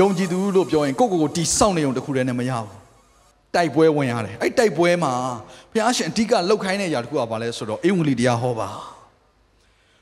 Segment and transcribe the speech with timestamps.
[0.00, 2.80] ယ်ယုံကြည်သူလို့ပြောရင်ကိုယ့်ကိုယ်ကိုတီစောင့်နေုံတခုတည်းနဲ့မရဘူး
[3.54, 5.12] တိုက်ပွဲဝင်ရတယ်အဲ့တိုက်ပွဲမှာ
[5.72, 8.68] ဘုရားရှင်အဓိကလောက်ခိုင်းတဲ့အရာတခုကဘာလဲဆိုတော့အေဝံဂေလိတရားဟောပါ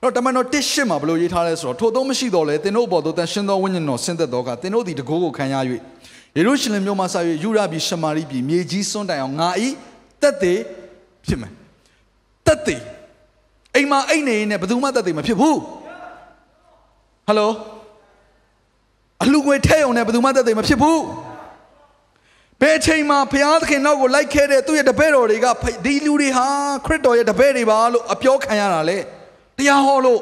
[0.02, 5.56] အဲ့တော့တမန်တော်တစ်ရှစ်မှာဘယ်လိုရေးထားလဲဆိုတော့ထို့သောမရှိတော့လဲသင်တို့ဘော်သို့တန်ရှင်သောဝိညာဉ်တော်ဆင်းသက်တော်ကသင်တို့သည်တကိုးကိုခံရ၍
[6.36, 9.68] ယေရုရှလင်မြို့မှဆာ၍ယူရပြည်ရှမာရိပြည်မြေကြီးစွန်းတိုင်အောင်ငါဤ
[10.22, 10.60] တက်သေး
[11.26, 11.52] ဖြစ်မယ်
[12.46, 12.82] တက်သေး
[13.74, 15.58] အိမ်မှာအိမ်နေရင်လည်းဘယ်သူမှတက်သေးမဖြစ်ဘူး
[17.26, 17.50] ဟယ်လို
[19.22, 21.02] အလူငွေထဲုံနဲ့ဘယ်သူမှတက်သိမဖြစ်ဘူး
[22.60, 25.46] ဘယ်အချိန်မှာဘုရားသခင်နောက်ကိုလိုက်ခဲ့တဲ့သူ့ရဲ့တပည့်တော်တွေက
[25.84, 26.46] ဒီလူတွေဟာ
[26.86, 28.98] ခရစ်တော်ရဲ့တပည့်တွေပါလို့အပြောခံရတာလေ
[29.58, 30.20] တရားဟောလို့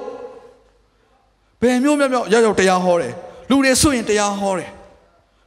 [1.63, 3.13] ဘယ်မျိုးမျိုးမျိုးရောက်ရောက်တရားဟောတယ်
[3.51, 4.71] လူတွေဆိုရင်တရားဟောတယ်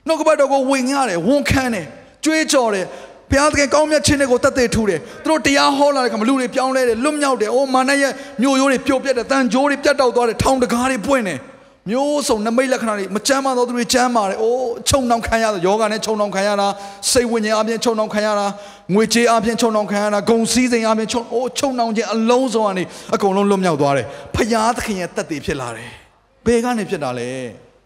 [0.07, 1.85] နှုတ်ကပတ်တော်ကိုဝင်ရတယ်ဝန်ခံတယ်
[2.25, 2.85] ကြွေးကြော်တယ်
[3.31, 8.11] ဘုရားသခင်ကောင်းမြတ်ခြင်းတွေကိုတတ်သိထူတယ်သူတို့တရားဟောလာတဲ့ခါမှာလူတွေပြောင်းလဲတယ်လွတ်မြောက်တယ်အိုးမာနရဲ့
[8.41, 11.39] မျိုးရိုးတွေပျော်ပြတ်တယ်တန်ကြိုးတွေပြတ်တောက်သွားတယ်ထောင်တကားတွေပွင့်တယ်
[11.89, 16.67] မျိုးစုံနမိတ်လက္ခဏာတွေမကြမ်းပါတော့သူတွေကြမ်းပါတယ်။အိုးခြုံနှောင်ခံရတာယောဂနဲ့ခြုံနှောင်ခံရတာ
[17.11, 18.45] စိတ်ဝိညာဉ်အပြင်ခြုံနှောင်ခံရတာ
[18.93, 22.83] ငွေကြေးအပြင်ခြုံနှောင်ခံရတာဂုံစည်းစိမ်အပြင်ခြုံအိုးခြုံနှောင်ခြင်းအလုံးစုံကနေ
[23.15, 25.89] အကုန်လုံးလွတ်မြောက်သွားတယ်။ဖယားသခင်ရဲ့တက်တည်ဖြစ်လာတယ်။
[26.45, 27.29] ဘယ်ကနေဖြစ်တာလဲ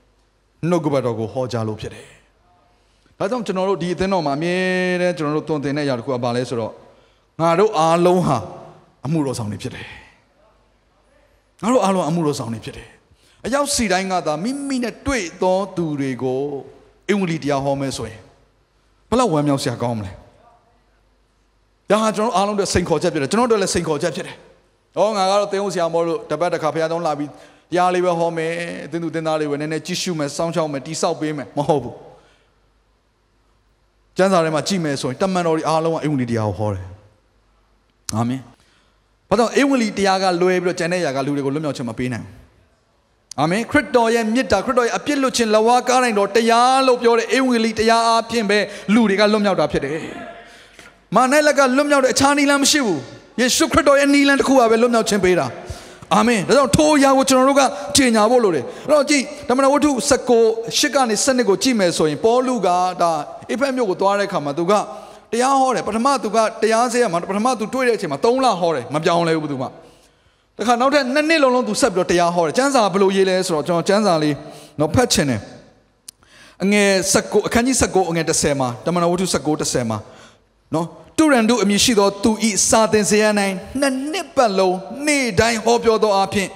[0.70, 2.08] ။နှုတ်ကပတ်တော်ကိုဟောကြားလို့ဖြစ်တယ်။
[3.20, 4.56] ဒါကြောင့်ကျွန်တော်တို့ဒီအသင်းတော်မှာအမြဲ
[5.02, 6.72] တမ်းကျွန်တော်တို့တုံတင်တဲ့အရာတစ်ခုကဘာလဲဆိုတော့
[7.42, 8.38] ငါတို့အားလုံးဟာ
[9.06, 9.88] အမှုတော်ဆောင်နေဖြစ်တယ်။
[11.62, 12.90] ငါတို့အားလုံးအမှုတော်ဆောင်နေဖြစ်တယ်။
[13.45, 16.41] အရောက်စီတိုင်းကသာမိမိနဲ့တွေ့သောသူတွေကို
[17.09, 18.19] အင်္ဂလိပ်တရားဟောမယ်ဆိုရင်
[19.09, 20.12] ဘယ်လောက်ဝမ်းမြောက်စရာကောင်းမလဲ။
[21.90, 24.35] ဒါဟာကျွန်တော်အားလုံးအတွက်စိန်ခေါ်ချက်ဖြစ်တယ်ကျွန်တော်တို့လည်းစိန်ခေါ်ချက်ဖြစ်တယ်။
[24.95, 27.29] ဟောငါကတော့တင်းဦးဆရာမောလို့တပတ်တစ်ခါဖခင်သုံးလာပြီး
[27.72, 28.51] တရားလေးပဲဟောမယ်
[28.85, 31.95] အသင်သူတင်သားလေးပဲနည်းနည်းကြည့်ရှုမယ်စောင့်ရှောက်မယ်တိဆောက်ပေးမယ်မဟုတ်ဘူး။
[34.18, 36.85] ကျမ်းစာထဲမှာကြည့်မယ်ဆိုရင်တမန်တော်တွေအားလုံးကအင်္ဂလိပ်တရားကိုဟောတယ်။
[38.16, 38.41] အာမင်။
[39.29, 42.41] ဘာကြောင့်အင်္ဂလိပ်တရားကလွယ်ပြီးတော့ကျန်တဲ့ຢာကလူတွေကိုလွတ်မြောက်ခြင်းမပေးနိုင်ဘူး။
[43.41, 48.59] အာမင်ခရစ်တော်ရဲ့မြစ်တာခရစ်တော်ရဲ့အပြစ်လွတ်ခြင်းလဝါကားနိုင်တော်တရားလို့ပြောတဲ့အင်္ဂလိပ်တရားအပြင်ပဲ
[48.94, 49.99] လူတွေကလွတ်မြောက်တာဖြစ်တယ်။
[51.16, 52.99] မာနလက်ကလွတ်မြောက်တဲ့အခြားနည်းလမ်းမရှိဘူး။
[53.41, 55.45] ယေရှုခရစ်တော်ရဲ့နည်းလမ်းတစ်ခုပါပဲလွတ်မြောက်ခြင်းပေးတာ။
[56.13, 57.63] အာမင်။ဒါကြောင့်ထိုအရာကိုကျွန်တော်တို့က
[57.97, 59.91] ကြေညာဖို့လိုတယ်။အဲ့တော့ကြည့်ဓမ္မဝတ္ထု
[60.33, 62.67] 19ရှစ်ကနေ7ကိုကြည့်မယ်ဆိုရင်ပေါလုက
[63.01, 63.11] ဒါ
[63.50, 64.73] အေဖက်မြို့ကိုသွားတဲ့အခါမှာသူက
[65.31, 69.63] တရားဟောတယ်ပထမသူကတရားစဲရမှာပထမသူတွေ့တဲ့အချိန်မှာ3လဟောတယ်မပြောင်းလဲဘူးသူက
[70.59, 74.36] တခါနောက်ထပ်နှစ်နှစ်လုံးလုံးသူဆက်ပြီးတော့တရားဟောတယ်ကျမ်းစာဘယ်လိုရေးလဲဆိုတော့ကျွန်တော်ကျမ်းစာလေး
[74.80, 75.41] တော့ဖတ်ချင်တယ်
[76.64, 76.90] အငယ်
[77.22, 79.36] 19အခန်းကြီး19အငယ်10မှာတမန်တော်ဝတ္ထု19
[79.74, 79.97] 10မှာ
[80.74, 80.88] နော်
[81.18, 86.50] တူရန်တို့အမည်ရှိသောသူဤစာသင်စေရနိုင်နှစ်နှစ်ပတ်လုံးနေ့တိုင်းဟောပြောသောအဖြစ်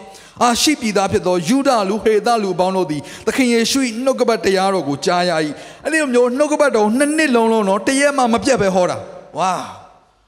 [0.43, 5.31] အာရှိပြည်သားဖြစ်သောယူဒလူဟေသလူပေါင်းတို့သည်သခင်ယေရှု၏နှုတ်ကပတ်တရားတော်ကိုကြားရ၏
[5.83, 8.97] အဲ့ဒီလိုမျိုးနှုတ်ကပတ်တော်နှစ်နှစ်လုံးလုံးတော့တရက်မှမပြတ်ပဲဟောတာ
[9.37, 9.51] ဝါ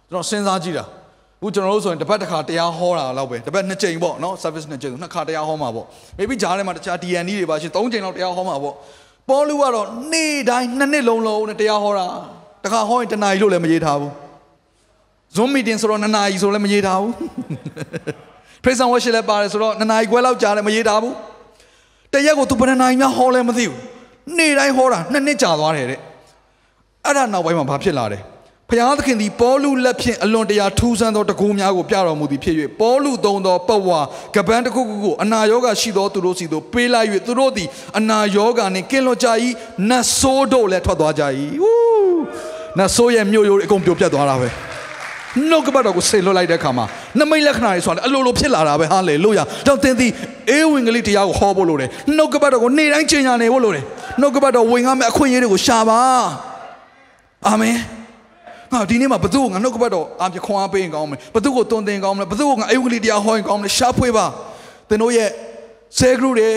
[0.10, 0.99] ကျွန်တော်စဉ်းစားကြည့်တာအ
[1.42, 5.86] ခုကျွန်တော်တို့ဆိုရင်တစ်ပတ်တစ်ခါတရားဟောတာလောက်ပဲတစ်ပတ်နှစ်ကြိမ်ပေါ့နော် service နှစ်ကြိမ်နှစ်ခါတရားဟောမှာပေါ့
[6.18, 8.76] maybe ဂျားထဲမှာတခြား DND တွေပါရှင်သုံးကြိမ်လောက်တရားဟောမှာပေါ့
[9.30, 12.06] ပေါလုကတော့နေ့တိုင်းနှစ်နှစ်လုံးလုံးနဲ့တရားဟောတာ
[12.64, 14.12] တစ်ခါဟောရင်တစ်နာရီလို့လည်းမရေးထားဘူး
[15.36, 17.12] Zoom meeting ဆိုတော့နှစ်နာရီဆိုလည်းမရေးထားဘူး
[18.64, 21.14] Praise and worship လည်းပါတယ်ဆိုတော့နှစ်နာရီခွဲလောက်ကြာလည်းမရေးထားဘူး
[22.14, 23.78] တရက်ကိုသူဘယ်နှစ်နာရီများဟောလဲမသိဘူး
[24.38, 26.00] နေ့တိုင်းဟောတာနှစ်နှစ်ကြာသွားတယ်တဲ့
[27.06, 28.20] အဲ့ဒါနောက်ပိုင်းမှာဘာဖြစ်လာလဲ
[28.72, 34.00] ဖျားသခင်သည်ပေါလုလက်ဖြင့်အလွန်တရာထူးဆန်းသောတကူများကိုပြတော်မူသည်ဖြစ်၍ပေါလုသုံးသောပတ်ဝါ
[34.36, 39.28] ကပန်းတစ်ခုခုကိုအနာရောဂါရှိသောသူတို့စီသို့ပေးလိုက်၍သူတို့သည်အနာရောဂါနှင့်ကင်းလွတ်ကြ၏
[39.90, 41.24] နတ်ဆိုးတို့လည်းထွက်သွားကြ၏
[41.62, 42.22] ဝူး
[42.78, 44.48] နတ်ဆိုးရဲ့မြို့ရိုးတွေအကုန်ပြိုပြတ်သွားတာပဲ
[45.50, 46.86] နှုတ်ကပတ်တော်ကိုဆေလွတ်လိုက်တဲ့အခါမှာ
[47.20, 50.12] နမိတ်လက္ခဏာတွေဆိုတာအလိုလိုဖြစ်လာတာပဲဟာလေလုယာကြောင့်သင်သည်
[50.52, 53.84] အေဝံဂေလိတရားကိုဟောဖို့လိုတယ်နှုတ်ကပတ်တော်ကိုနေ့တိုင်းကျင့်ကြံနေဖို့လိုတယ်
[54.22, 56.00] နှုတ်ကပတ်တော်ဝင်ကားမဲ့အခွင့်အရေးတွေကိုရှာပါ
[57.48, 57.78] အာမင်
[58.74, 64.26] ငါဒီနေ့မှာဘသူ့ကိုငါနှုတ်ကပတ်တော်အာပြခွန်အားပေးရင်ကောင်းမယ်ဘသူ့ကိုတွင်တင်ကောင်းမလဲဘသူ့ကိုငါအေဝံဂေလိတရားဟောရင်ကောင်းမလဲရှာဖွေပါ
[64.90, 65.30] သင်တို့ရဲ့
[65.98, 66.50] ဆဲဂရုတွေ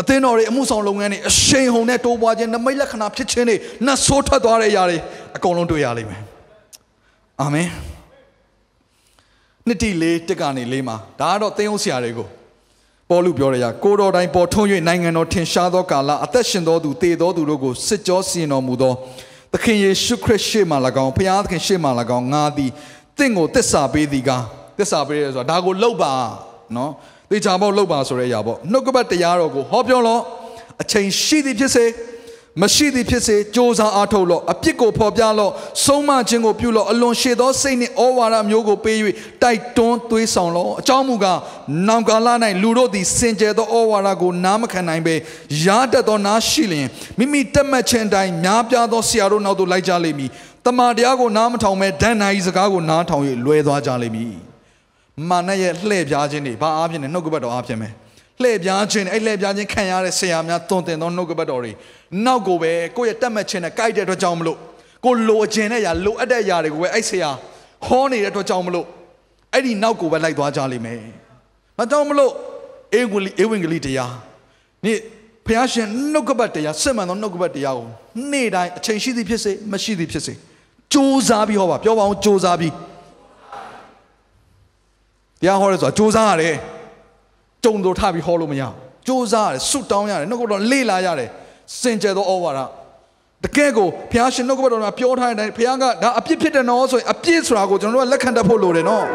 [0.00, 3.56] အသင်းတော်တွေအမှုဆောင်လုပ်ငန်းတွေအရှိန်ဟုန်နဲ့တိုးပွားခြင်းနမိတ်လက္ခဏာဖြစ်ခြင်းတွေ
[3.86, 4.98] နှက်ဆိုးထွက်သွားတဲ့အရာတွေ
[5.36, 6.20] အကုန်လုံးတွေ့ရလိမ့်မယ်
[7.40, 7.68] အာမင်
[9.66, 12.28] နှစ်တိလေးတက်ကနေလေးမှာဒါကတော့သင်းအောင်ဆရာတွေကို
[13.08, 18.94] ပေါ်လူပြောရရာကိုတော်တိုင်းပေါ်ထွန်း၍နိုင်ငံတော်ထင်ရှားသောကာလအသက်ရှင်သောသူတည်သောသူတို့ကိုစစ်ကြောစီရင်တော်မူသော
[19.54, 21.88] သခင်ယေရှုခရစ်ရှေ့မှ၎င်းဖခင်သခင်ရှေ့မှ၎
[22.18, 22.70] င်းငါသည်
[23.18, 24.44] တင့်ကိုတစ္ဆာပေးသည်ကား
[24.78, 26.12] တစ္ဆာပေးရဆိုတာဒါကိုလောက်ပါ
[26.76, 26.90] နော်
[27.28, 30.22] သသေချာပေါက်လုပ်ပါဆိုတဲ့အရာပေါ့နှုတ်ကပတ်တရားတော်ကိုဟောပြောလို့
[30.82, 31.84] အချိန်ရှိသည်ဖြစ်စေ
[32.60, 35.52] မရှိသည်ဖြစ်စေစ조사အားထုတ်လို့အပြစ်ကိုဖော်ပြလို့
[35.84, 38.96] ဆုံးမခြင်းကိုပြုလို့အလွန်ရှည်သောစိတ်နှင့်ဩဝါဒမျိုးကိုပေး၍
[39.42, 41.38] တိုက်တွန်းသွေးဆောင်လို့အကြောင်းမူကား
[41.88, 42.28] နောင်ကာလ၌
[42.62, 45.14] လူတို့သည်စင်ကြယ်သောဩဝါဒကိုနားမခံနိုင်ပေ
[45.64, 46.88] ရားတတ်သောနားရှိလျင်
[47.18, 50.30] မိမိတက်မှတ်ခြင်းအတိုင်းများပြားသောဆရာတို့နောက်သို့လိုက်ကြလိမ့်မည်
[50.66, 54.34] တမန်တရားကိုနားမထောင်မဲ့ဒဏ္ဍာရီစကားကိုနားထောင်၍လွဲသွားကြလိမ့်မည်
[55.28, 57.88] မာနရဲ့လှည့်ပြားခြင်းတွေဘာအားဖြင့်လဲနှုတ်ကပတ်တော်အားဖြင့်ပဲ
[58.42, 61.72] လှည့်ပြားခြင်းအဲ့လှည့်ပြားခြင်းခံရတဲ့ဆရာများတွင်တင်သောနှုတ်ကပတ်တော်တွေ
[62.24, 64.58] နောက်ကိုပဲကိုယ့်ရဲ့တက်မှတ်ခြင်းနဲ့ကြိုက်တဲ့အတွက်ကြောင့်မလို့
[65.04, 67.30] ကိုလိုအကျင်တဲ့အရာလိုအပ်တဲ့အရာတွေကိုပဲအဲ့ဆရာ
[67.86, 68.86] ဟောနေတဲ့အတွက်ကြောင့်မလို့
[69.52, 71.00] အဲ့ဒီနောက်ကိုပဲလိုက်သွားကြလိမ့်မယ်။
[71.78, 72.32] မကြောင့်မလို့
[72.94, 74.14] အေဝံဂေလိအေဝံဂေလိတရား
[74.84, 74.98] နေ့
[75.46, 77.88] ဖျားရှင်နှုတ်ကပတ်တရားစစ်မှန်သောနှုတ်ကပတ်တရားကို
[78.32, 80.34] နေ့တိုင်းအချိန်ရှိသည်ဖြစ်စေမရှိသည်ဖြစ်စေ
[80.92, 82.74] စူးစမ်းပြီးဟောပါပြောပါအောင်စူးစမ်းပြီး
[85.40, 86.56] တရားဟောရဲဆိုတာစူးစမ်းရတယ်
[87.64, 88.74] ကြုံတို့ထပြီးဟောလို့မရဘူး
[89.06, 91.28] စူးစမ်းရတယ်ဆွတ်တောင်းရတယ်နှုတ်ကပတ်တော်လေ့လာရတယ်
[91.80, 92.60] စင်ကြယ်သောဩဝါဒ
[93.44, 99.06] တကယ်ကိုဘုရားရှင်နှုတ်ကပတ်တော်ကပြောထားတဲ့အတိုင်းဘုရားကဒါအပြစ်ဖြစ်တယ်နော်ဆိုရင်အပြစ်ဆိုတာကိုကျွန်တော်တို့ကလက်ခံတတ်ဖို့လိုတယ်နော်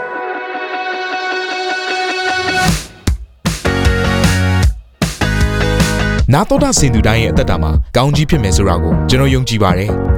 [6.34, 9.92] နာတော်တာစင်သူတိုင်းရဲ့အသက်တာမှာကောင်းကြီးဖြစ်မယ်ဆိုတာကိုကျွန်တော်ယုံကြည်ပါတယ်။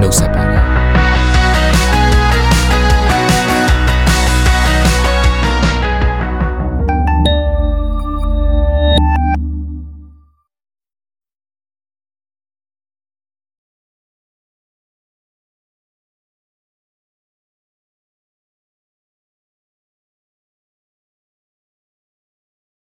[0.00, 0.55] နှုတ်ဆက်ပါတယ်